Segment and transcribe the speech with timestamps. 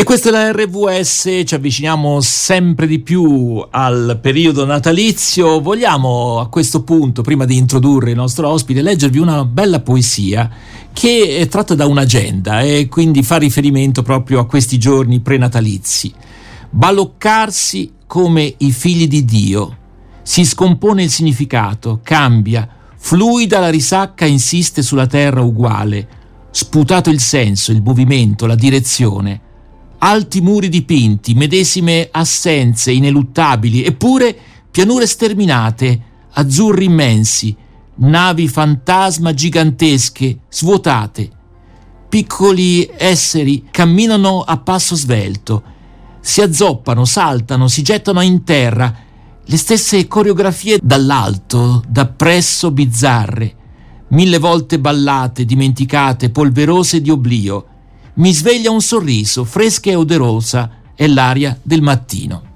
[0.00, 5.60] E questa è la RVS, ci avviciniamo sempre di più al periodo natalizio.
[5.60, 10.50] Vogliamo a questo punto, prima di introdurre il nostro ospite, leggervi una bella poesia
[10.94, 16.14] che è tratta da un'agenda e quindi fa riferimento proprio a questi giorni prenatalizi.
[16.70, 19.76] Baloccarsi come i figli di Dio.
[20.22, 26.08] Si scompone il significato, cambia, fluida la risacca insiste sulla terra uguale,
[26.52, 29.48] sputato il senso, il movimento, la direzione
[30.02, 34.36] alti muri dipinti, medesime assenze ineluttabili, eppure
[34.70, 37.54] pianure sterminate, azzurri immensi,
[37.96, 41.30] navi fantasma gigantesche, svuotate.
[42.08, 45.62] Piccoli esseri camminano a passo svelto,
[46.20, 48.94] si azzoppano, saltano, si gettano in terra,
[49.44, 53.54] le stesse coreografie dall'alto, dappresso bizzarre,
[54.08, 57.69] mille volte ballate, dimenticate, polverose di oblio
[58.14, 62.48] mi sveglia un sorriso, fresca e odorosa, è l'aria del mattino.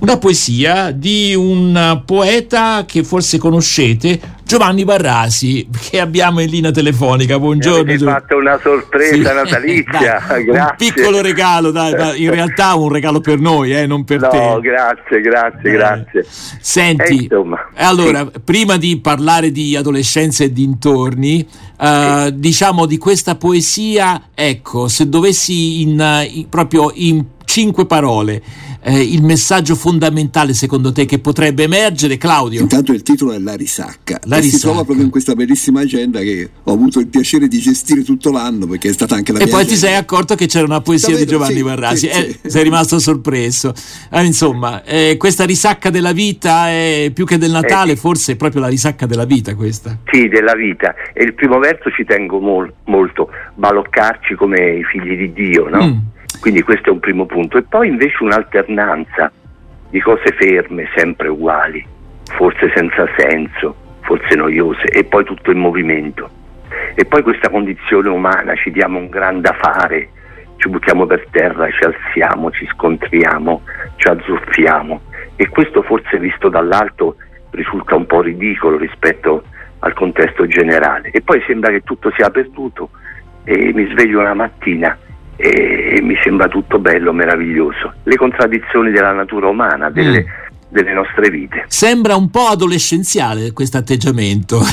[0.00, 7.38] Una poesia di un poeta che forse conoscete, Giovanni Barrasi, che abbiamo in linea telefonica.
[7.38, 7.84] Buongiorno.
[7.84, 9.34] Mi fatto una sorpresa sì.
[9.34, 10.22] natalizia.
[10.26, 14.28] dai, un piccolo regalo, dai, in realtà un regalo per noi, eh, non per no,
[14.28, 14.38] te.
[14.38, 15.72] No, grazie, grazie, eh.
[15.72, 16.26] grazie.
[16.26, 18.40] Senti, eh, allora, sì.
[18.42, 25.82] prima di parlare di adolescenza e dintorni, uh, diciamo di questa poesia, ecco, se dovessi
[25.82, 27.22] in, in, proprio in
[27.58, 28.40] cinque parole
[28.80, 32.60] eh, il messaggio fondamentale secondo te che potrebbe emergere, Claudio?
[32.60, 34.20] Intanto il titolo è La risacca.
[34.24, 34.56] La risacca.
[34.56, 38.30] Si trova proprio in questa bellissima agenda che ho avuto il piacere di gestire tutto
[38.30, 39.50] l'anno perché è stata anche la e mia.
[39.50, 39.80] E poi agenda.
[39.80, 41.24] ti sei accorto che c'era una poesia Davvero?
[41.24, 42.08] di Giovanni sì, Barrasi.
[42.08, 43.74] Sì, eh, Sei rimasto sorpreso.
[44.10, 48.60] Eh, insomma, eh, questa risacca della vita è più che del Natale, forse è proprio
[48.60, 49.98] la risacca della vita questa.
[50.12, 50.94] Sì, della vita.
[51.12, 55.84] E il primo verso ci tengo mol- molto, baloccarci come i figli di Dio, no?
[55.84, 56.16] Mm.
[56.40, 57.58] Quindi questo è un primo punto.
[57.58, 59.30] E poi invece un'alternanza
[59.90, 61.84] di cose ferme, sempre uguali,
[62.24, 66.30] forse senza senso, forse noiose, e poi tutto in movimento.
[66.94, 70.10] E poi questa condizione umana, ci diamo un gran da fare,
[70.56, 73.62] ci buttiamo per terra, ci alziamo, ci scontriamo,
[73.96, 75.00] ci azzuffiamo.
[75.36, 77.16] E questo forse visto dall'alto
[77.50, 79.44] risulta un po' ridicolo rispetto
[79.80, 81.10] al contesto generale.
[81.10, 82.90] E poi sembra che tutto sia perduto
[83.44, 84.96] e mi sveglio una mattina
[85.40, 87.94] e mi sembra tutto bello, meraviglioso.
[88.02, 90.26] Le contraddizioni della natura umana, delle, mm.
[90.68, 91.66] delle nostre vite.
[91.68, 94.58] Sembra un po' adolescenziale questo atteggiamento,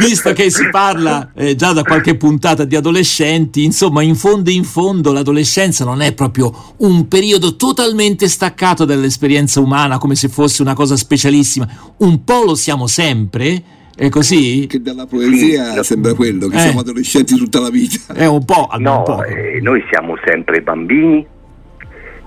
[0.00, 4.64] visto che si parla eh, già da qualche puntata di adolescenti, insomma in fondo in
[4.64, 10.74] fondo l'adolescenza non è proprio un periodo totalmente staccato dall'esperienza umana come se fosse una
[10.74, 11.66] cosa specialissima,
[12.00, 14.66] un po' lo siamo sempre è così?
[14.66, 15.84] Che dalla poesia sì.
[15.84, 16.60] sembra quello, che eh.
[16.60, 18.12] siamo adolescenti tutta la vita.
[18.12, 18.68] È un po'.
[18.78, 19.22] No, un po'.
[19.22, 21.24] Eh, noi siamo sempre bambini,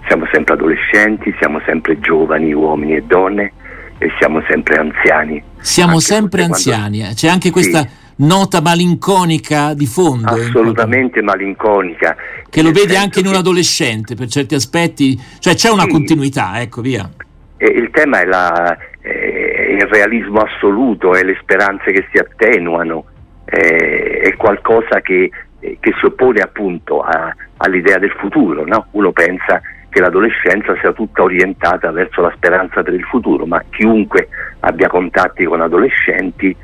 [0.07, 3.51] siamo sempre adolescenti, siamo sempre giovani, uomini e donne
[3.97, 5.43] e siamo sempre anziani.
[5.59, 7.11] Siamo anche sempre anziani, quando...
[7.11, 7.15] Eh.
[7.15, 7.81] c'è anche questa...
[7.81, 8.03] Sì.
[8.17, 10.29] Nota malinconica di fondo.
[10.29, 12.15] Assolutamente malinconica.
[12.49, 15.89] Che lo vedi anche in un adolescente per certi aspetti, cioè c'è una sì.
[15.89, 17.09] continuità, ecco via.
[17.57, 19.44] E il tema è la, eh,
[19.77, 23.05] il realismo assoluto, è le speranze che si attenuano,
[23.45, 28.65] eh, è qualcosa che, eh, che, si oppone appunto a, all'idea del futuro.
[28.65, 28.87] No?
[28.91, 34.27] Uno pensa che l'adolescenza sia tutta orientata verso la speranza per il futuro, ma chiunque
[34.59, 36.55] abbia contatti con adolescenti,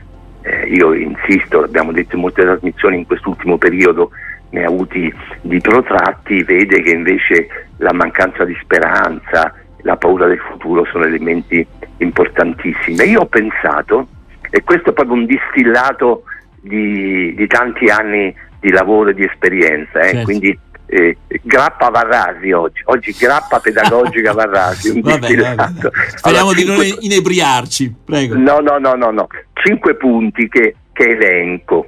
[0.41, 4.11] eh, io insisto, abbiamo detto in molte trasmissioni in quest'ultimo periodo,
[4.49, 7.47] ne ha avuti di protratti, vede che invece
[7.77, 11.65] la mancanza di speranza, la paura del futuro sono elementi
[11.97, 13.03] importantissimi.
[13.09, 14.07] Io ho pensato,
[14.49, 16.23] e questo è proprio un distillato
[16.59, 20.11] di, di tanti anni di lavoro e di esperienza, eh?
[20.11, 20.23] certo.
[20.23, 25.89] quindi eh, grappa Varrasi oggi, oggi grappa pedagogica Varrasi, un vabbè, distillato.
[25.89, 26.09] Vabbè.
[26.15, 28.35] Speriamo allora, di non inebriarci, prego.
[28.37, 29.27] No, no, no, no, no.
[29.53, 31.87] cinque punti che, che elenco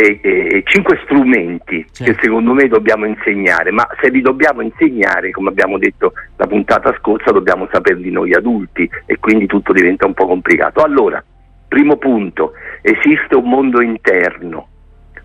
[0.00, 2.12] e, e, cinque strumenti certo.
[2.12, 6.94] che secondo me dobbiamo insegnare, ma se li dobbiamo insegnare, come abbiamo detto la puntata
[6.98, 10.82] scorsa, dobbiamo saperli noi adulti e quindi tutto diventa un po' complicato.
[10.82, 11.22] Allora,
[11.68, 12.52] primo punto,
[12.82, 14.68] esiste un mondo interno,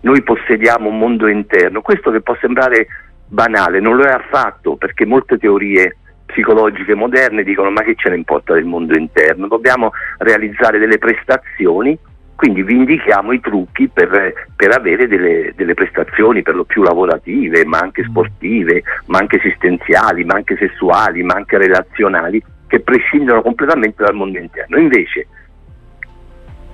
[0.02, 2.86] noi possediamo un mondo interno, questo che può sembrare
[3.26, 5.96] banale, non lo è affatto perché molte teorie
[6.26, 11.98] psicologiche moderne dicono ma che ce ne importa del mondo interno, dobbiamo realizzare delle prestazioni
[12.36, 17.64] quindi vi indichiamo i trucchi per, per avere delle, delle, prestazioni per lo più lavorative,
[17.64, 18.08] ma anche mm.
[18.10, 24.38] sportive, ma anche esistenziali, ma anche sessuali, ma anche relazionali, che prescindono completamente dal mondo
[24.38, 24.76] interno.
[24.76, 25.26] Invece,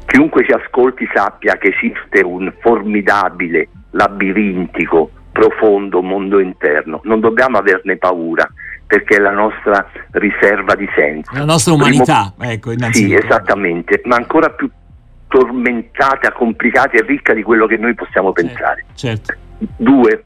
[0.07, 7.97] chiunque ci ascolti sappia che esiste un formidabile, labirintico profondo mondo interno, non dobbiamo averne
[7.97, 8.47] paura
[8.85, 11.31] perché è la nostra riserva di senso.
[11.33, 14.69] La nostra umanità, Primo, ecco, Sì, esattamente, ma ancora più
[15.33, 18.85] tormentata, complicata e ricca di quello che noi possiamo certo, pensare.
[18.95, 19.35] Certo.
[19.79, 20.25] Due,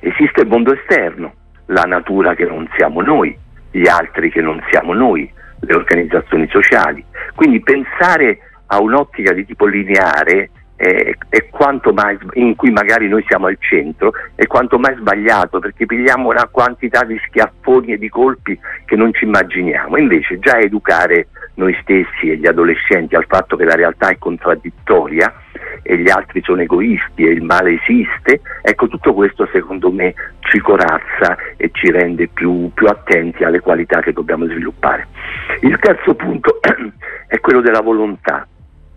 [0.00, 1.32] esiste il mondo esterno,
[1.66, 3.36] la natura che non siamo noi,
[3.70, 7.04] gli altri che non siamo noi, le organizzazioni sociali.
[7.36, 13.24] Quindi pensare a un'ottica di tipo lineare eh, è quanto mai, in cui magari noi
[13.28, 18.08] siamo al centro, è quanto mai sbagliato perché pigliamo una quantità di schiaffoni e di
[18.08, 19.96] colpi che non ci immaginiamo.
[19.96, 25.32] Invece già educare noi stessi e gli adolescenti al fatto che la realtà è contraddittoria
[25.82, 30.58] e gli altri sono egoisti e il male esiste, ecco tutto questo secondo me ci
[30.60, 35.08] corazza e ci rende più, più attenti alle qualità che dobbiamo sviluppare.
[35.60, 36.60] Il terzo punto
[37.26, 38.46] è quello della volontà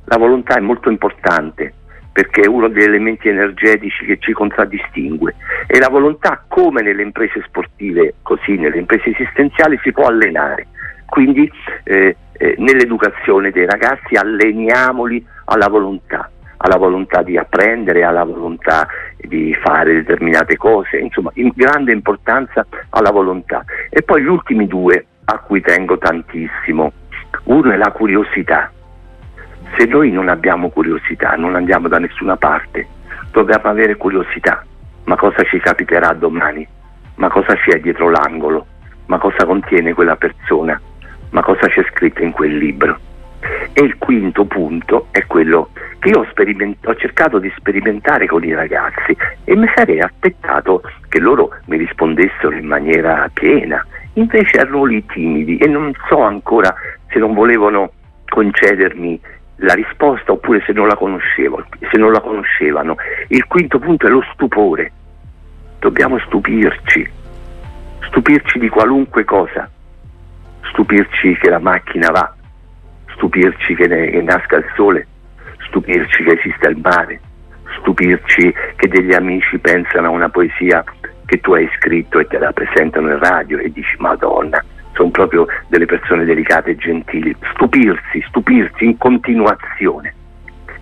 [0.06, 1.74] la volontà è molto importante
[2.12, 5.36] perché è uno degli elementi energetici che ci contraddistingue
[5.68, 10.68] e la volontà come nelle imprese sportive così nelle imprese esistenziali si può allenare
[11.12, 11.52] quindi
[11.84, 16.30] eh, eh, nell'educazione dei ragazzi alleniamoli alla volontà
[16.64, 18.88] alla volontà di apprendere, alla volontà
[19.18, 23.66] di fare determinate cose, insomma, in grande importanza alla volontà.
[23.90, 26.92] E poi gli ultimi due a cui tengo tantissimo.
[27.46, 28.72] Uno è la curiosità
[29.78, 32.88] se noi non abbiamo curiosità, non andiamo da nessuna parte,
[33.32, 34.64] dobbiamo avere curiosità.
[35.06, 36.68] Ma cosa ci capiterà domani?
[37.16, 38.66] Ma cosa c'è dietro l'angolo?
[39.08, 40.80] Ma cosa contiene quella persona?
[41.32, 42.98] Ma cosa c'è scritto in quel libro?
[43.74, 45.70] E il quinto punto è quello
[46.00, 50.82] che io ho, speriment- ho, cercato di sperimentare con i ragazzi e mi sarei aspettato
[51.10, 53.86] che loro mi rispondessero in maniera piena.
[54.14, 56.74] Invece erano lì timidi e non so ancora
[57.08, 57.92] se non volevano
[58.28, 59.20] concedermi
[59.58, 62.96] la risposta oppure se non la conoscevano, se non la conoscevano.
[63.28, 64.92] Il quinto punto è lo stupore.
[65.80, 67.10] Dobbiamo stupirci,
[68.08, 69.70] stupirci di qualunque cosa,
[70.72, 72.34] stupirci che la macchina va,
[73.14, 75.08] stupirci che, ne, che nasca il sole,
[75.68, 77.20] stupirci che esista il mare,
[77.80, 80.84] stupirci che degli amici pensano a una poesia
[81.26, 84.64] che tu hai scritto e te la presentano in radio e dici Madonna,
[84.94, 90.16] sono proprio delle persone delicate e gentili, stupirsi, stupirsi in continuazione.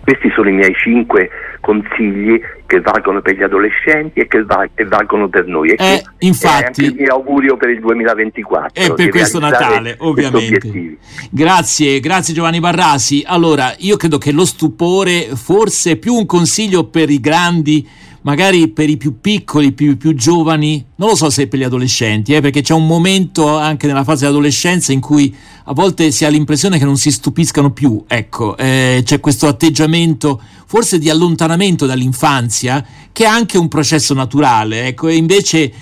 [0.02, 1.28] Questi sono i miei cinque
[1.60, 4.44] consigli che valgono per gli adolescenti e che
[4.86, 5.70] valgono per noi.
[5.70, 8.82] E eh, infatti, è anche il mio augurio per il 2024.
[8.82, 10.96] E per questo Natale, ovviamente.
[11.30, 13.24] Grazie, grazie Giovanni Barrasi.
[13.26, 17.86] Allora, io credo che lo stupore forse più un consiglio per i grandi
[18.22, 22.34] magari per i più piccoli, più, più giovani, non lo so se per gli adolescenti,
[22.34, 25.34] eh, perché c'è un momento anche nella fase dell'adolescenza in cui
[25.64, 30.40] a volte si ha l'impressione che non si stupiscano più, ecco, eh, c'è questo atteggiamento
[30.66, 35.72] forse di allontanamento dall'infanzia che è anche un processo naturale, ecco, e invece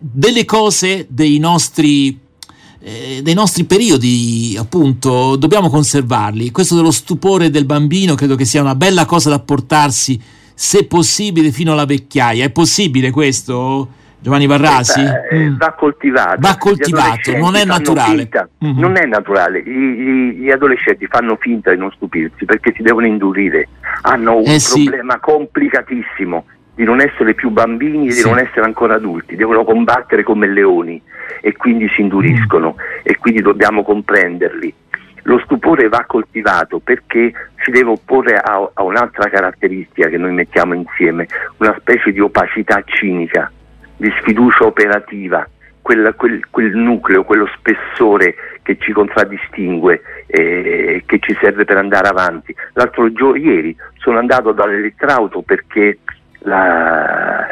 [0.00, 2.18] delle cose dei nostri
[2.84, 6.50] eh, dei nostri periodi, appunto, dobbiamo conservarli.
[6.50, 10.20] Questo dello stupore del bambino credo che sia una bella cosa da portarsi
[10.62, 12.44] se possibile fino alla vecchiaia.
[12.44, 13.88] È possibile questo?
[14.20, 15.00] Giovanni Barrasi?
[15.00, 15.56] Eh, mm.
[15.56, 16.36] Va coltivato.
[16.38, 18.28] Va coltivato, non è naturale.
[18.64, 18.78] Mm-hmm.
[18.78, 19.58] Non è naturale.
[19.58, 23.70] I, i, gli adolescenti fanno finta di non stupirsi perché si devono indurire.
[24.02, 25.20] Hanno un eh problema sì.
[25.20, 26.44] complicatissimo
[26.76, 28.22] di non essere più bambini e sì.
[28.22, 29.34] di non essere ancora adulti.
[29.34, 31.02] Devono combattere come leoni
[31.40, 33.00] e quindi si induriscono mm.
[33.02, 34.72] e quindi dobbiamo comprenderli.
[35.22, 40.74] Lo stupore va coltivato perché si deve opporre a, a un'altra caratteristica che noi mettiamo
[40.74, 43.50] insieme, una specie di opacità cinica,
[43.96, 45.46] di sfiducia operativa,
[45.80, 52.08] quel, quel, quel nucleo, quello spessore che ci contraddistingue e che ci serve per andare
[52.08, 52.54] avanti.
[52.74, 55.98] L'altro giorno, ieri, sono andato dall'elettrauto perché
[56.40, 57.46] la,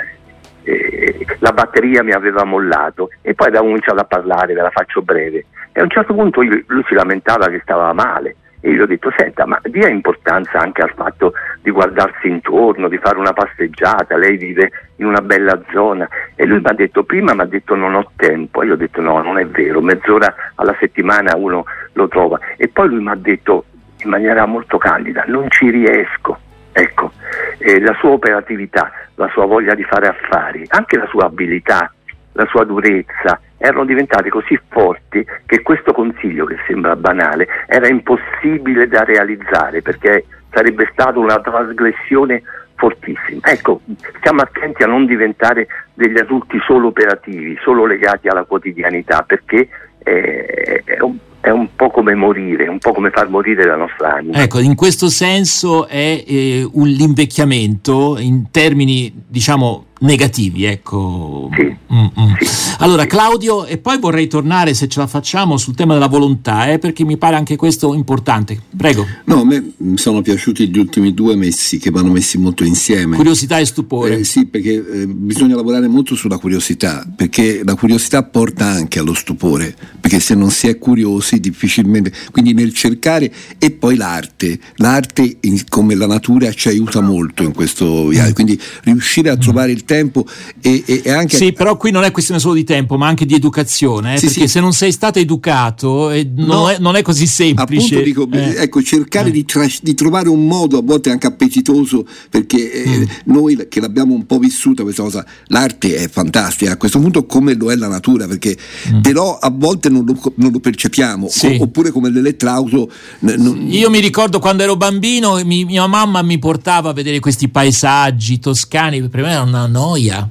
[1.39, 5.47] la batteria mi aveva mollato e poi abbiamo cominciato a parlare, ve la faccio breve.
[5.73, 9.11] E a un certo punto lui, si lamentava che stava male e gli ho detto
[9.17, 14.37] senta ma dia importanza anche al fatto di guardarsi intorno, di fare una passeggiata, lei
[14.37, 16.09] vive in una bella zona.
[16.35, 18.63] E lui mi ha detto prima mi ha detto non ho tempo.
[18.63, 21.65] E io ho detto no non è vero, mezz'ora alla settimana uno
[21.95, 22.39] lo trova.
[22.57, 23.65] E poi lui mi ha detto
[24.03, 26.39] in maniera molto candida non ci riesco,
[26.73, 27.13] ecco,
[27.59, 28.91] eh, la sua operatività,
[29.21, 31.93] la sua voglia di fare affari, anche la sua abilità,
[32.33, 38.89] la sua durezza, erano diventate così forti che questo consiglio, che sembra banale, era impossibile
[38.89, 42.43] da realizzare perché sarebbe stata una trasgressione
[42.77, 43.41] fortissima.
[43.45, 43.83] Ecco,
[44.19, 50.83] stiamo attenti a non diventare degli adulti solo operativi, solo legati alla quotidianità, perché è,
[50.83, 54.43] è, un, è un po' come morire, un po' come far morire la nostra anima.
[54.43, 61.49] Ecco, in questo senso è eh, un, l'invecchiamento in termini, diciamo, negativi, ecco.
[61.55, 62.33] Sì, Mm, mm.
[62.41, 62.69] sì.
[62.79, 66.79] Allora, Claudio, e poi vorrei tornare, se ce la facciamo, sul tema della volontà, eh,
[66.79, 68.59] perché mi pare anche questo importante.
[68.77, 72.63] Prego, No, a me mi sono piaciuti gli ultimi due messi che vanno messi molto
[72.65, 73.17] insieme.
[73.17, 74.19] curiosità e stupore.
[74.21, 79.15] Eh, sì, perché eh, bisogna lavorare molto sulla curiosità, perché la curiosità porta anche allo
[79.15, 85.39] stupore, perché se non si è curiosi difficilmente, quindi nel cercare e poi l'arte, l'arte
[85.41, 89.85] in- come la natura ci aiuta molto in questo viaggio, quindi riuscire a trovare il
[89.91, 90.25] tempo
[90.61, 91.37] e, e- anche...
[91.37, 94.27] Sì, però qui non è questione solo di tempo, ma anche di educazione, eh, Sì,
[94.27, 94.49] perché sì.
[94.49, 97.97] se non sei stato educato eh, non, No, è, non è così semplice.
[97.97, 98.63] Appunto dico, Eh.
[98.63, 103.03] ecco, cercare di, tra- di trovare un modo a volte anche appetitoso, perché eh, Mm.
[103.25, 107.55] noi che l'abbiamo un po' vissuta questa cosa, l'arte è fantastica, a questo punto come
[107.55, 108.57] lo è la natura, perché
[109.03, 111.29] però a volte non lo, non lo percepiamo, Mm.
[111.29, 111.57] Sì.
[111.59, 112.91] o- oppure come l'elettrauto.
[113.21, 117.19] n- non- Io mi ricordo quando ero bambino, mi- mia mamma mi portava a vedere
[117.21, 120.29] questi paesaggi toscani, per me era una noia.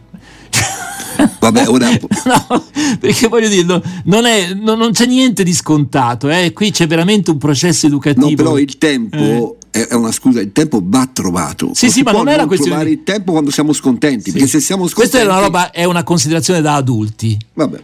[1.40, 1.90] Vabbè, ora
[2.26, 2.66] No,
[3.00, 6.54] perché voglio dire, no- non, è- no- non c'è niente di scontato, eh.
[6.54, 8.30] qui c'è veramente un processo educativo.
[8.30, 11.68] No, però il tempo è è una scusa, il tempo va trovato.
[11.72, 11.76] Eh.
[11.76, 14.32] Sì, sì, si ma non era questione trovare il tempo quando siamo scontenti, Sì.
[14.32, 17.38] perché se siamo scontenti Questa è una roba, è una considerazione da adulti.
[17.54, 17.82] Vabbè.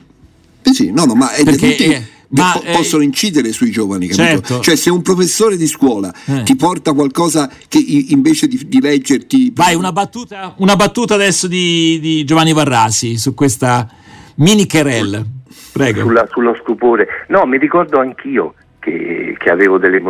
[0.64, 2.06] Sì, sì, no, no, ma è Perché, eh, che
[2.42, 4.26] ma, po- eh, possono incidere sui giovani, capito?
[4.28, 4.60] Certo.
[4.62, 6.44] Cioè, se un professore di scuola Eh.
[6.44, 9.52] ti porta qualcosa che i- invece di, di leggerti.
[9.56, 13.88] Vai, una battuta, una battuta adesso di, di Giovanni Varrasi su questa
[14.36, 15.24] mini querelle.
[15.72, 16.02] Prego.
[16.02, 17.08] sulla- sullo stupore.
[17.28, 20.02] No, mi ricordo anch'io che, che avevo delle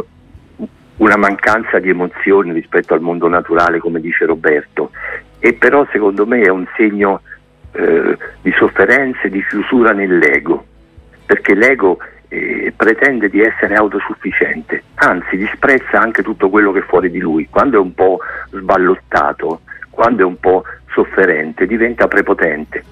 [0.98, 4.92] una mancanza di emozioni rispetto al mondo naturale, come dice Roberto,
[5.40, 7.22] e però secondo me è un segno
[7.74, 10.66] eh, di sofferenza e di chiusura nell'ego,
[11.26, 11.98] perché l'ego
[12.36, 17.48] eh, pretende di essere autosufficiente, anzi disprezza anche tutto quello che è fuori di lui,
[17.50, 18.20] quando è un po'
[18.52, 22.84] sballottato, quando è un po' sofferente, diventa prepotente,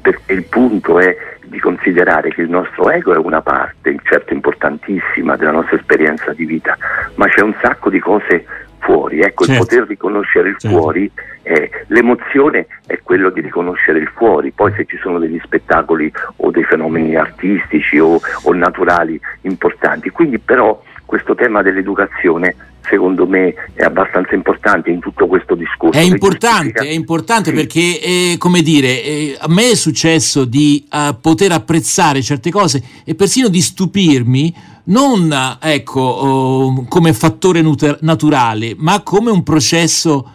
[0.00, 5.36] perché il punto è di considerare che il nostro ego è una parte, certo importantissima,
[5.36, 6.76] della nostra esperienza di vita,
[7.14, 8.44] ma c'è un sacco di cose
[8.78, 9.20] fuori.
[9.20, 9.52] Ecco, Certo.
[9.62, 10.76] il poter riconoscere il Certo.
[10.76, 11.10] fuori,
[11.42, 16.50] è, l'emozione è quello di riconoscere il fuori, poi se ci sono degli spettacoli o
[16.50, 20.10] dei fenomeni artistici o, o naturali importanti.
[20.10, 22.54] Quindi però questo tema dell'educazione
[22.88, 25.98] secondo me è abbastanza importante in tutto questo discorso.
[25.98, 27.56] È importante, è importante Sì.
[27.56, 32.82] perché, eh, come dire, eh, a me è successo di eh, poter apprezzare certe cose
[33.04, 39.42] e persino di stupirmi, non eh, ecco, oh, come fattore nuter- naturale, ma come un
[39.42, 40.30] processo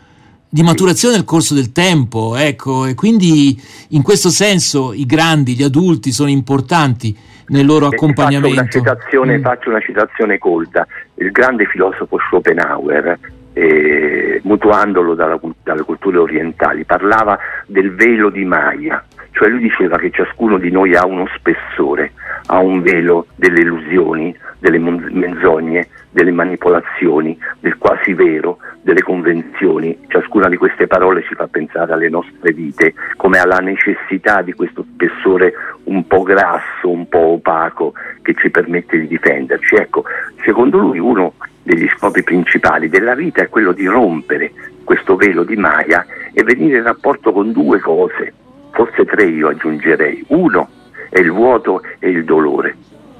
[0.49, 2.35] di maturazione nel corso del tempo.
[2.35, 7.15] Ecco, e quindi in questo senso i grandi, gli adulti sono importanti
[7.47, 8.55] nel loro Eh, accompagnamento.
[8.61, 9.41] Faccio una, citazione, Mm.
[9.41, 10.87] faccio una citazione colta.
[11.15, 13.19] Il grande filosofo Schopenhauer,
[13.53, 19.03] eh, mutuandolo dalla, dalle culture orientali, parlava del velo di Maya,
[19.37, 22.13] cioè lui diceva che ciascuno di noi ha uno spessore,
[22.47, 29.95] ha un velo delle illusioni, delle menzogne, delle manipolazioni, del quasi vero, delle convenzioni.
[30.07, 34.83] Ciascuna di queste parole ci fa pensare alle nostre vite, come alla necessità di questo
[34.93, 35.53] spessore
[35.83, 39.75] un po' grasso, un po' opaco, che ci permette di difenderci.
[39.75, 40.03] Ecco,
[40.43, 44.51] secondo lui uno degli scopi principali della vita è quello di rompere
[44.83, 46.03] questo velo di Maya
[46.33, 48.33] e venire in rapporto con due cose,
[48.77, 50.23] forse tre io aggiungerei.
[50.27, 50.69] Uno
[51.09, 52.75] è il vuoto e il dolore,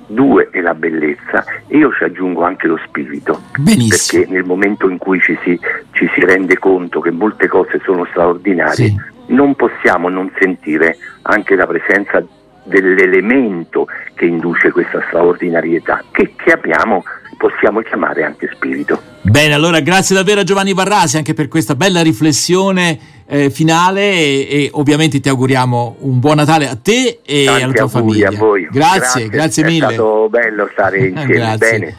[0.06, 4.22] due è la bellezza e io ci aggiungo anche lo spirito, Benissimo.
[4.22, 5.60] perché nel momento in cui ci si,
[5.94, 8.96] ci si rende conto che molte cose sono straordinarie, Sì.
[9.30, 12.24] non possiamo non sentire anche la presenza
[12.66, 17.04] dell'elemento che induce questa straordinarietà, che chiamiamo,
[17.38, 19.02] possiamo chiamare anche spirito.
[19.30, 24.48] Bene, allora grazie davvero a Giovanni Varrasi anche per questa bella riflessione eh, finale e,
[24.50, 28.30] e ovviamente ti auguriamo un buon Natale a te e Tanti alla tua famiglia.
[28.30, 28.68] a voi.
[28.72, 29.86] Grazie, grazie, È mille.
[29.94, 31.26] stato bello stare insieme.
[31.34, 31.58] Grazie.
[31.80, 31.96] Bene.